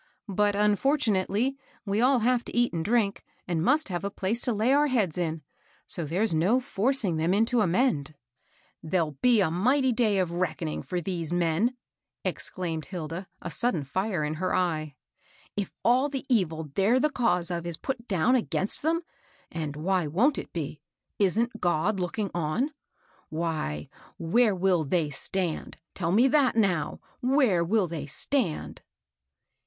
But, 0.27 0.55
un 0.55 0.77
fortunately, 0.77 1.59
we 1.85 2.01
all 2.01 2.21
have 2.21 2.43
to 2.45 2.57
eat 2.57 2.73
and 2.73 2.83
drink, 2.83 3.23
and 3.47 3.61
must 3.61 3.89
have 3.89 4.03
a 4.03 4.09
place 4.09 4.41
to 4.41 4.51
lay 4.51 4.73
our 4.73 4.87
heads 4.87 5.15
in; 5.15 5.43
so 5.85 6.05
there's 6.05 6.33
no 6.33 6.59
forcing 6.59 7.17
them 7.17 7.35
into 7.35 7.61
a 7.61 7.67
mend."" 7.67 8.15
There'll 8.81 9.19
be 9.21 9.41
a 9.41 9.51
mighty 9.51 9.91
day 9.91 10.17
of 10.17 10.31
reckoning 10.31 10.81
for 10.81 11.01
these 11.01 11.31
men!" 11.31 11.77
exclaimed 12.25 12.85
Hilda, 12.85 13.27
a 13.43 13.51
sudden 13.51 13.83
fire 13.83 14.23
in 14.23 14.33
her 14.41 14.55
eye." 14.55 14.95
If 15.55 15.71
aU 15.85 16.07
the 16.07 16.25
evil 16.27 16.71
they're 16.73 16.99
the 16.99 17.11
cause 17.11 17.51
of 17.51 17.67
is 17.67 17.77
put 17.77 18.07
down 18.07 18.33
against 18.35 18.81
them,— 18.81 19.01
and 19.51 19.75
why 19.75 20.07
wont 20.07 20.39
it 20.39 20.51
be?— 20.51 20.81
isn't 21.29 21.61
God 21.61 21.99
looking 21.99 22.31
on?— 22.33 22.71
why, 23.29 23.87
where 24.17 24.55
will 24.55 24.83
they 24.83 25.11
stand? 25.11 25.77
Tell 25.93 26.11
me 26.11 26.27
that 26.27 26.55
now,— 26.55 26.99
where 27.21 27.63
will 27.63 27.87
they 27.87 28.07
stand?" 28.07 28.81